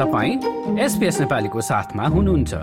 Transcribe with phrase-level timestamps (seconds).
[0.00, 0.34] तपाईँ
[1.20, 2.54] नेपालीको साथमा हुनुहुन्छ।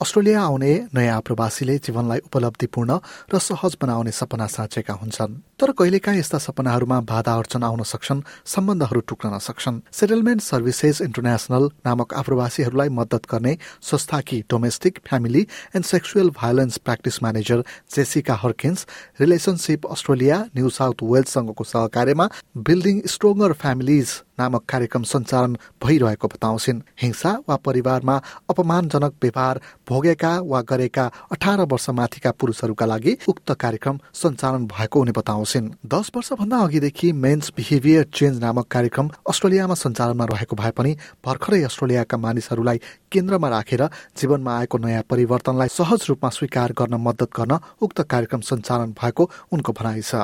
[0.00, 2.90] अस्ट्रेलिया आउने नयाँ प्रवासीले जीवनलाई उपलब्धिपूर्ण
[3.30, 9.00] र सहज बनाउने सपना साँचेका हुन्छन्। तर कहिलेकाहीँ यस्ता सपनाहरूमा बाधा अर्चन आउन सक्छन् सम्बन्धहरू
[9.08, 15.42] टुक्न सक्छन् सेटलमेन्ट सर्भिसेस इन्टरनेसनल नामक आप्रवासीहरूलाई मद्दत गर्ने संस्थाकी domestic family
[15.76, 17.64] and sexual violence practice manager
[17.96, 18.86] Jessica Harkins
[19.20, 22.28] Relationship Australia New South वेल्ससँगको सहकार्यमा
[22.64, 28.16] बिल्डिङ स्ट्रोङ्गर फ्यामिलीज नामक कार्यक्रम सञ्चालन भइरहेको बताउँछिन्। हिंसा वा परिवारमा
[28.50, 35.12] अपमानजनक व्यवहार भोगेका वा गरेका अठार वर्ष माथिका पुरुषहरूका लागि उक्त कार्यक्रम सञ्चालन भएको उनी
[35.12, 40.92] बताउँछिन् दस वर्षभन्दा अघिदेखि मेन्स बिहेभियर चेन्ज नामक कार्यक्रम अस्ट्रेलियामा सञ्चालनमा रहेको भए पनि
[41.26, 42.80] भर्खरै अस्ट्रेलियाका मानिसहरूलाई
[43.12, 43.82] केन्द्रमा राखेर
[44.16, 49.72] जीवनमा आएको नयाँ परिवर्तनलाई सहज रूपमा स्वीकार गर्न मद्दत गर्न उक्त कार्यक्रम सञ्चालन भएको उनको
[49.72, 50.14] भनाइ छ।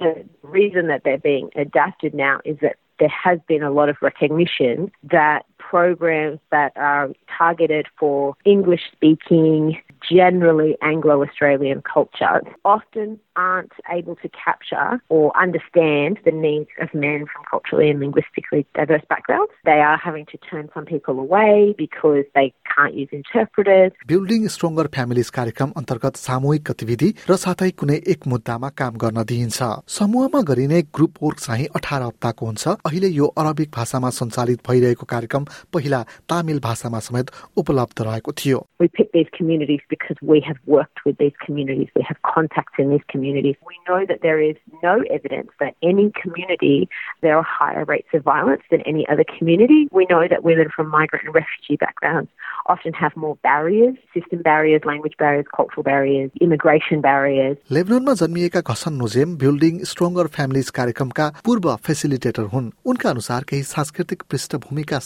[0.00, 0.12] The
[0.44, 4.90] reason that they're being adapted now is that there has been a lot of recognition
[5.12, 14.15] that programs that are targeted for English speaking, generally Anglo Australian culture, often aren't able
[14.23, 19.51] to capture or understand the needs of men from culturally and linguistically diverse backgrounds.
[19.65, 23.91] They are having to turn some people away because they can't use interpreters.
[24.11, 29.59] Building stronger families कार्यक्रम अन्तर्गत सामूहिक गतिविधि र साथै कुनै एक मुद्दामा काम गर्न दिइन्छ
[29.97, 35.45] समूहमा गरिने ग्रुप वर्क चाहिँ अठार हप्ताको हुन्छ अहिले यो अरबिक भाषामा सञ्चालित भइरहेको कार्यक्रम
[35.72, 37.30] पहिला तामिल भाषामा समेत
[37.62, 41.88] उपलब्ध रहेको थियो We pick these communities because we have worked with these communities.
[41.94, 43.56] We have contacts in these communities.
[43.70, 46.88] We know that there is no evidence that any community
[47.26, 49.80] there are higher rates of violence than any other community.
[49.92, 52.30] We know that women from migrant and refugee backgrounds
[52.66, 57.56] often have more barriers, system barriers, language barriers, cultural barriers, immigration barriers.
[57.72, 64.22] लेबननमा जन्मिएका Ghassan Nujeim building stronger families कार्यक्रमका पूर्व facilitator हुन् उनका अनुसार केही सांस्कृतिक
[64.30, 64.98] पृष्ठभूमिका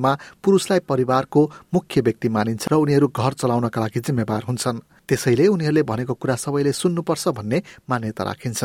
[0.00, 1.40] समुदायमा पुरुषलाई परिवारको
[1.74, 6.72] मुख्य व्यक्ति मानिन्छ र उनीहरू घर चलाउनका लागि जिम्मेवार हुन्छन्। त्यसैले उनीहरूले भनेको कुरा सबैले
[6.72, 8.64] सुन्नुपर्छ भन्ने मान्यता राखिन्छ।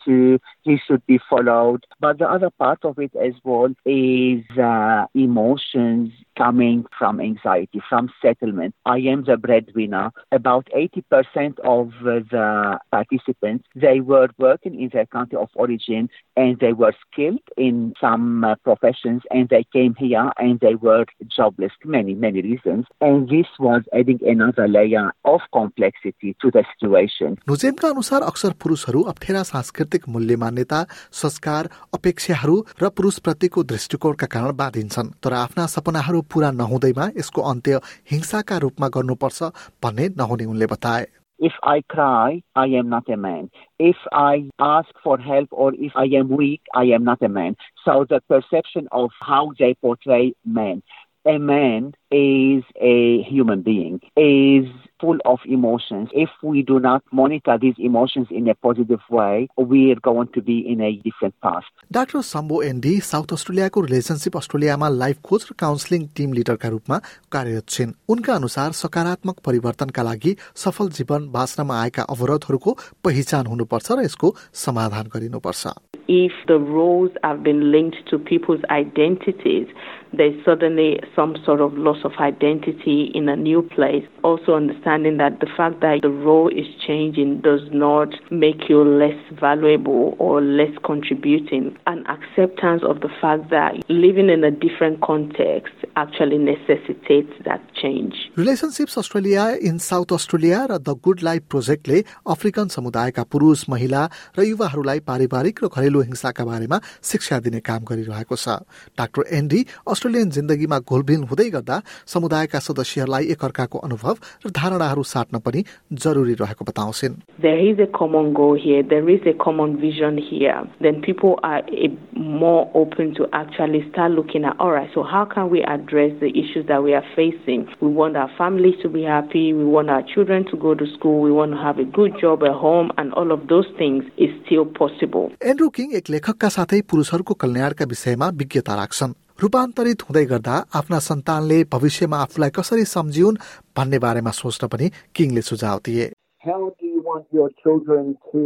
[0.00, 1.84] he should be listened to, he should be followed.
[2.00, 8.10] But the other part of it as well is uh, emotions coming from anxiety, from
[8.20, 8.74] settlement.
[8.84, 10.10] I am the breadwinner.
[10.32, 16.58] About 80% of uh, the participants, they were working in their country of origin and
[16.58, 21.04] they were skilled in some uh, professions and they came here and they were
[21.34, 22.86] jobless, many, many reasons.
[23.00, 27.38] And this was adding another layer of complexity to the situation.
[27.48, 30.83] नुजेमका अनुसार अक्सर पुरुषहरू अप्ठ्यारा सांस्कृतिक मूल्य मान्यता
[31.21, 37.79] संस्कार अपेक्षाहरू र पुरुषप्रतिको दृष्टिकोणका कारण बाधिन्छन् तर आफ्ना सपनाहरू पूरा नहुँदैमा यसको अन्त्य
[38.11, 39.51] हिंसाका रूपमा गर्नुपर्छ
[39.83, 41.07] भन्ने नहुने उनले बताए
[41.39, 43.49] If I cry, I am not a man.
[43.79, 47.55] If I ask for help or if I am weak, I am not a man.
[47.83, 50.83] So the perception of how they portray men.
[51.26, 54.68] A man is a human being, is
[55.00, 56.08] full of emotions.
[56.12, 60.40] If we do not monitor these emotions in a positive way, we are going to
[60.40, 61.66] be in a different path.
[61.92, 67.00] Doctor सम्बो एन्डी south अस्ट्रेलियाको relationship अस्ट्रेलियामा life coach र counselling Tim लिडरका रूपमा
[67.32, 74.08] कार्यरत छिन् उनका अनुसार सकारात्मक परिवर्तनका लागि सफल जीवन बाँच्नमा आएका अवरोधहरूको पहिचान हुनुपर्छ र
[74.08, 74.34] यसको
[74.64, 75.76] समाधान गरिनुपर्छ
[76.08, 79.66] if the roles have been linked to people's identities,
[80.12, 84.04] there's suddenly some sort of loss of identity in a new place.
[84.22, 89.18] Also, understanding that the fact that the role is changing does not make you less
[89.40, 91.76] valuable or less contributing.
[91.86, 98.14] An acceptance of the fact that living in a different context actually necessitates that change.
[98.38, 102.02] Relationships Australia in South Australia र the good life प्रोजेक्टले
[102.34, 104.02] African समुदायका पुरुष महिला
[104.38, 108.58] र युवाहरूलाई पारिवारिक र घरेलु हिंसाका बारेमा शिक्षा दिने काम गरिरहेको छ
[108.98, 109.64] डाक्टर एन्डी
[110.01, 111.75] अस्ट्रेलियन जिन्दगीमा घोलभिल हुँदै गर्दा
[112.09, 115.61] समुदायका सदस्यहरूलाई एकअर्काको अनुभव र धारणाहरू साट्न पनि
[115.93, 120.57] जरुरी रहेको बताउँछिन् There is a common goal here, there is a common vision here.
[120.85, 125.23] Then people are eh, more open to actually start looking at, all right, so how
[125.25, 127.67] can we address the issues that we are facing?
[127.79, 131.21] We want our families to be happy, we want our children to go to school,
[131.21, 134.33] we want to have a good job at home, and all of those things is
[134.41, 135.29] still possible.
[135.53, 141.58] Andrew King एक लेखकका साथै पुरुषहरूको कल्याणका विषयमा विज्ञता राख्छन् रूपान्तरित हुँदै गर्दा आफ्ना सन्तानले
[141.72, 143.40] भविष्यमा आफूलाई कसरी सम्झिउन्
[143.76, 146.06] भन्ने बारेमा सोच्न पनि किङले सुझाव दिए
[146.46, 148.42] How do you want your children to,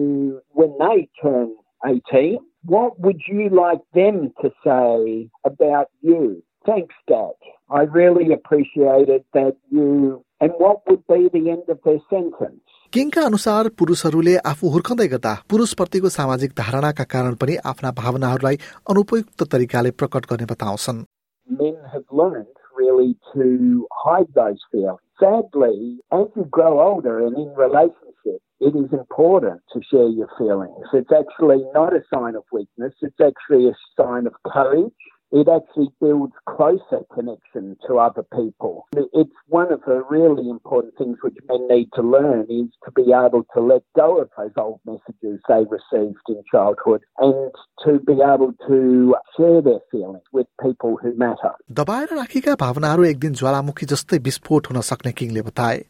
[0.60, 1.48] when they turn
[1.84, 6.42] 18, what would you like them to say about you?
[6.66, 7.36] Thanks, Dad.
[7.70, 10.24] I really appreciated that you.
[10.40, 12.64] And what would be the end of their sentence?
[12.94, 18.56] किङका अनुसार पुरुषहरूले आफू हुर्कँदै गर्दा पुरुषप्रतिको सामाजिक धारणाका कारण पनि आफ्ना भावनाहरूलाई
[18.94, 21.04] अनुपयुक्त तरिकाले प्रकट गर्ने बताउँछन्
[21.48, 25.00] Men have learned really to hide those feelings.
[25.22, 25.78] Sadly,
[26.18, 30.92] as you grow older and in relationship, it is important to share your feelings.
[30.92, 35.03] It's actually not a sign of weakness, it's actually a sign of courage
[35.34, 38.86] it actually builds closer connection to other people.
[38.96, 43.12] It's one of the really important things which men need to learn is to be
[43.12, 47.52] able to let go of those old messages they received in childhood and
[47.84, 51.54] to be able to share their feelings with people who matter.
[51.70, 55.84] दबाएर राखेका भावनाहरू एक दिन ज्वालामुखी जस्तै विस्फोट हुन सक्ने किङले बताए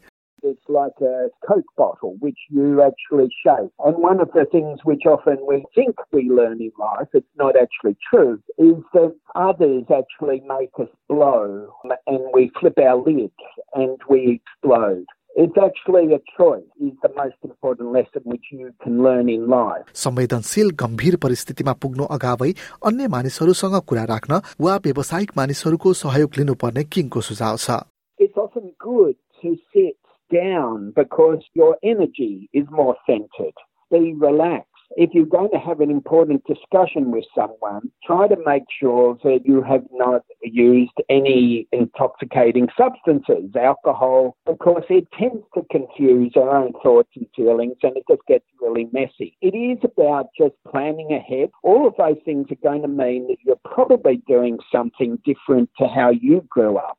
[0.45, 3.71] it's like a Coke bottle which you actually shake.
[3.79, 7.55] And one of the things which often we think we learn in life, it's not
[7.55, 11.73] actually true, is that others actually make us blow
[12.07, 13.33] and we flip our lids
[13.73, 15.05] and we explode.
[15.33, 19.85] It's actually a choice is the most important lesson which you can learn in life.
[19.95, 22.51] संवेदनशील गम्भीर परिस्थितिमा पुग्नु अगावै
[22.89, 27.79] अन्य मानिसहरूसँग कुरा राख्न वा व्यावसायिक मानिसहरूको सहयोग लिनुपर्ने किङको सुझाव छ
[28.19, 29.94] It's often good to sit
[30.32, 33.54] down because your energy is more centered.
[33.90, 34.70] Be relaxed.
[34.96, 39.40] If you're going to have an important discussion with someone, try to make sure that
[39.44, 46.72] you have not used any intoxicating substances, alcohol, because it tends to confuse our own
[46.82, 49.36] thoughts and feelings and it just gets really messy.
[49.40, 51.50] It is about just planning ahead.
[51.62, 55.88] All of those things are going to mean that you're probably doing something different to
[55.88, 56.98] how you grew up.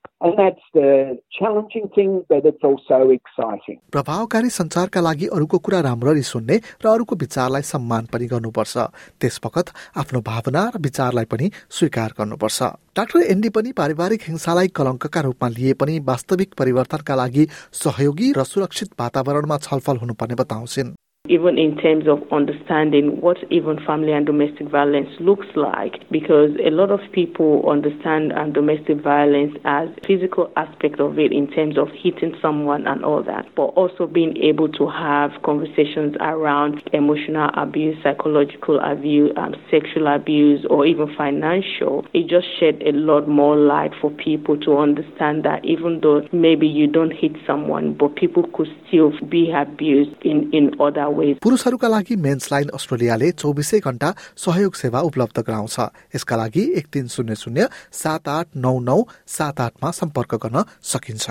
[3.91, 8.77] प्रभावकारी सञ्चारका लागि अरूको कुरा राम्ररी सुन्ने र अरूको विचारलाई सम्मान पनि गर्नुपर्छ।
[9.21, 9.65] त्यस वखत
[9.97, 12.63] आफ्नो भावना र विचारलाई पनि स्वीकार गर्नुपर्छ।
[12.97, 18.89] डाक्टर एन्डी पनि पारिवारिक हिंसालाई कलङ्कका रूपमा लिए पनि वास्तविक परिवर्तनका लागि सहयोगी र सुरक्षित
[18.99, 25.09] वातावरणमा छलफल हुनुपर्ने बताउँछिन्। Even in terms of understanding what even family and domestic violence
[25.19, 31.19] looks like because a lot of people understand um, domestic violence as physical aspect of
[31.19, 35.31] it in terms of hitting someone and all that but also being able to have
[35.43, 42.05] conversations around emotional abuse psychological abuse um, sexual abuse or even financial.
[42.13, 46.67] It just shed a lot more light for people to understand that even though maybe
[46.67, 52.15] you don't hit someone but people could still be abused in, in other पुरुषहरूका लागि
[52.15, 55.79] mains line अस्ट्रेलियाले चौबिसै घण्टा सहयोग सेवा उपलब्ध गराउँछ।
[56.15, 61.29] यसका लागि एक तिन शून्य शून्य सात आठ नौ नौ सात आठमा सम्पर्क गर्न सकिन्छ।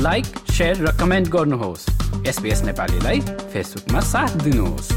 [0.00, 0.26] लाइक
[0.60, 1.86] र कमेन्ट गर्नुहोस्।
[2.26, 4.92] एसपिएस नेपालीलाई फेसबुकमा साथ दिनुहोस्।